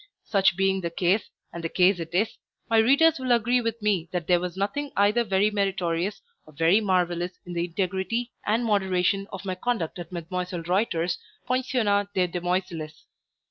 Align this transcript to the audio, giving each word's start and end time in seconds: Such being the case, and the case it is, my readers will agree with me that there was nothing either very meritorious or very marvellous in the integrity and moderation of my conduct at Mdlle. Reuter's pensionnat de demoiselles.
Such 0.23 0.57
being 0.57 0.81
the 0.81 0.89
case, 0.89 1.29
and 1.53 1.63
the 1.63 1.69
case 1.69 1.99
it 1.99 2.09
is, 2.11 2.35
my 2.71 2.79
readers 2.79 3.19
will 3.19 3.31
agree 3.31 3.61
with 3.61 3.79
me 3.83 4.09
that 4.11 4.25
there 4.25 4.39
was 4.39 4.57
nothing 4.57 4.91
either 4.97 5.23
very 5.23 5.51
meritorious 5.51 6.23
or 6.47 6.53
very 6.53 6.81
marvellous 6.81 7.37
in 7.45 7.53
the 7.53 7.65
integrity 7.65 8.31
and 8.43 8.65
moderation 8.65 9.27
of 9.31 9.45
my 9.45 9.53
conduct 9.53 9.99
at 9.99 10.09
Mdlle. 10.09 10.65
Reuter's 10.67 11.19
pensionnat 11.47 12.11
de 12.15 12.25
demoiselles. 12.27 13.05